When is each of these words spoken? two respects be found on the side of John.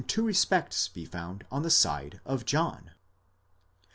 two 0.07 0.25
respects 0.25 0.87
be 0.87 1.05
found 1.05 1.45
on 1.51 1.61
the 1.61 1.69
side 1.69 2.19
of 2.25 2.43
John. 2.43 2.89